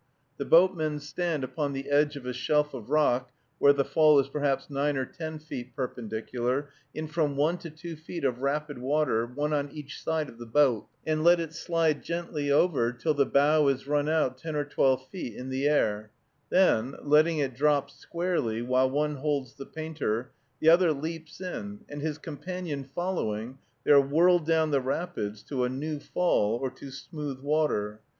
[0.37, 4.27] The boatmen stand upon the edge of a shelf of rock, where the fall is
[4.29, 9.27] perhaps nine or ten feet perpendicular, in from one to two feet of rapid water,
[9.27, 13.27] one on each side of the boat, and let it slide gently over, till the
[13.27, 16.09] bow is run out ten or twelve feet in the air;
[16.49, 22.01] then, letting it drop squarely, while one holds the painter, the other leaps in, and
[22.01, 26.89] his companion following, they are whirled down the rapids to a new fall or to
[26.89, 28.01] smooth water.